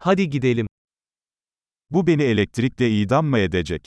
[0.00, 0.66] Hadi gidelim.
[1.90, 3.86] Bu beni elektrikle idam mı edecek?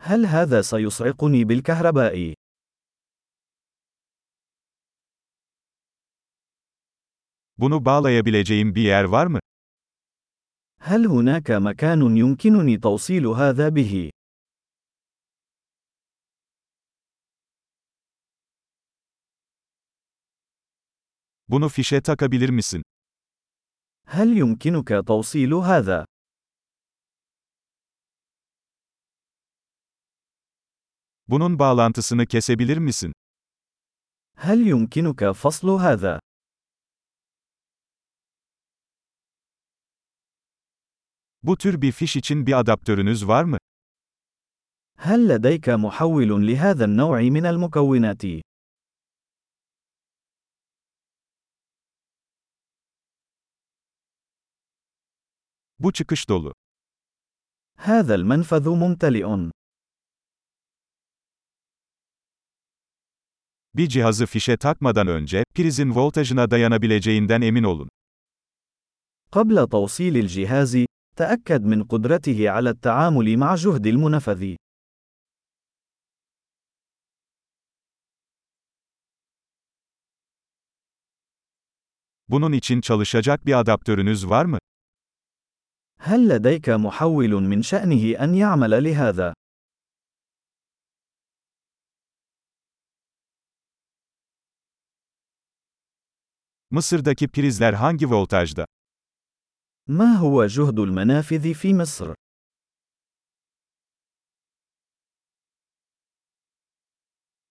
[0.00, 2.34] هل هذا سيصعقني بالكهرباء؟
[7.58, 9.40] Bunu bağlayabileceğim bir yer var mı?
[10.80, 14.10] هل هناك مكان يمكنني توصيل هذا به؟
[21.48, 22.82] Bunu fişe takabilir misin?
[24.09, 26.05] هل يمكنك توصيل هذا؟
[31.27, 33.13] Bunun bağlantısını kesebilir misin?
[34.35, 36.19] هل يمكنك فصل هذا؟
[41.43, 43.57] Bu tür bir fiş için bir adaptörünüz var mı?
[44.97, 48.23] هل لديك محول لهذا النوع من المكونات؟
[55.79, 56.53] Bu çıkış dolu.
[57.77, 59.51] هذا المنفذ ممتلئ.
[63.75, 67.89] Bir cihazı fişe takmadan önce, prizin voltajına dayanabileceğinden emin olun.
[69.31, 74.55] قبل توصيل الجهاز، تأكد من قدرته على التعامل مع جهد المنفذ.
[82.29, 84.57] Bunun için çalışacak bir adaptörünüz var mı?
[86.02, 89.34] هل لديك محول من شأنه أن يعمل لهذا؟
[96.70, 98.64] Mısır'daki prizler hangi voltajda?
[99.88, 102.14] ما هو جهد المنافذ في مصر؟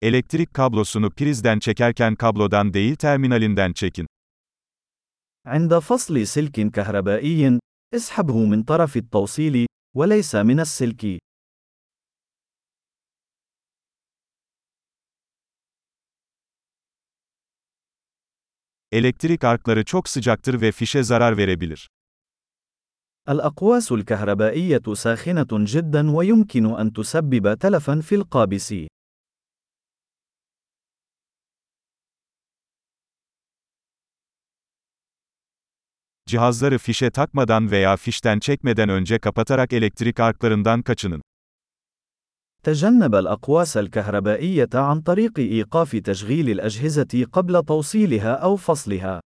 [0.01, 4.07] Elektrik kablosunu prizden çekerken kablodan değil terminalinden çekin.
[5.45, 7.59] عند فصل سلك كهربائي،
[7.93, 11.19] اسحبه من طرف التوصيل، وليس من السلك.
[18.91, 21.89] Elektrik arkları çok sıcaktır ve fişe zarar verebilir.
[23.29, 28.73] الأقواس الكهربائية ساخنة جدا ويمكن أن تسبب تلفا في القابس.
[36.28, 41.22] Cihazları fişe takmadan veya fişten çekmeden önce kapatarak elektrik arklarından kaçının.
[42.64, 49.20] تجنب الأقواس الكهربائية عن طريق إيقاف تشغيل الأجهزة قبل توصيلها أو فصلها.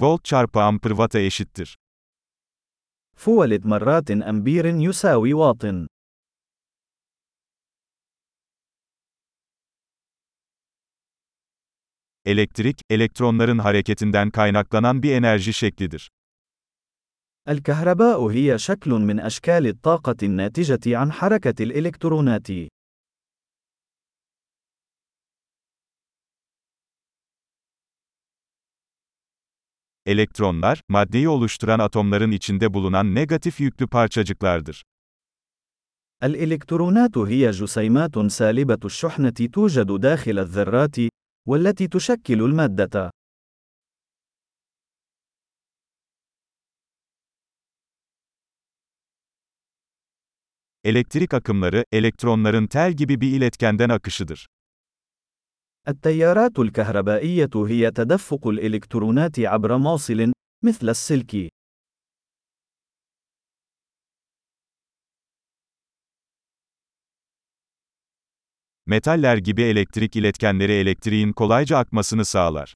[0.00, 1.76] Volt çarpı amper watt'a eşittir.
[3.16, 5.88] فولد مرات أمبير يساوي واط.
[12.24, 16.10] Elektrik, elektronların hareketinden kaynaklanan bir enerji şeklidir.
[17.48, 22.48] الكهرباء هي شكل من أشكال الطاقة الناتجة عن حركة الإلكترونات.
[30.06, 34.82] Elektronlar, maddeyi oluşturan atomların içinde bulunan negatif yüklü parçacıklardır.
[36.22, 40.98] الإلكترونات هي جسيمات سالبة الشحنة توجد داخل الذرات،
[41.45, 43.11] والتي تشكل المادة.
[50.83, 54.47] Elektrik akımları, elektronların tel gibi bir iletkenden akışıdır.
[55.87, 60.33] التيارات الكهربائية هي تدفق الإلكترونات عبر موصل،
[60.63, 61.49] مثل السلك.
[68.86, 72.74] Metaller gibi elektrik iletkenleri elektriğin kolayca akmasını sağlar.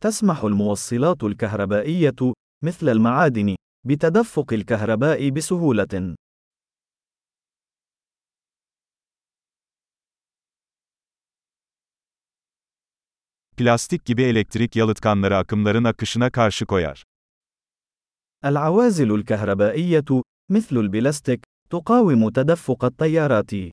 [0.00, 2.20] تسمح الموصلات الكهربائية،
[2.62, 6.14] مثل المعادن، بتدفق الكهرباء بسهولة.
[13.56, 17.02] Plastik gibi elektrik yalıtkanları akımların akışına karşı koyar.
[18.44, 23.72] العوازل الكهربائية، مثل البلاستيك، تقاوم تدفق التيارات.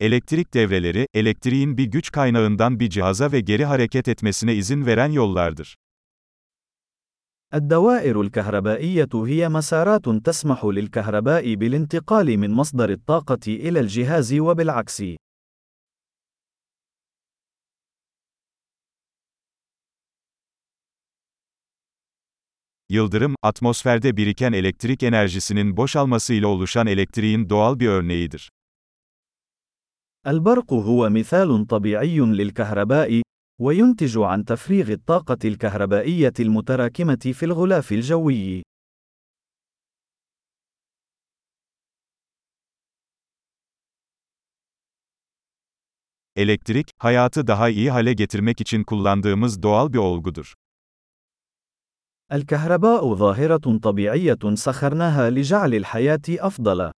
[0.00, 5.74] Elektrik devreleri, elektriğin bir güç kaynağından bir cihaza ve geri hareket etmesine izin veren yollardır.
[7.54, 15.02] الدوائر الكهربائية هي مسارات تسمح للكهرباء بالانتقال من مصدر الطاقة إلى الجهاز وبالعكس.
[22.88, 28.50] Yıldırım, atmosferde biriken elektrik enerjisinin boşalmasıyla oluşan elektriğin doğal bir örneğidir.
[30.27, 33.21] البرق هو مثال طبيعي للكهرباء،
[33.61, 38.63] وينتج عن تفريغ الطاقة الكهربائية المتراكمة في الغلاف الجوي.
[46.35, 50.53] Elektrik, hayatı daha iyi hale getirmek için kullandığımız doğal bir olgudur.
[52.31, 56.91] الكهرباء ظاهرة طبيعية سخرناها لجعل الحياة أفضل.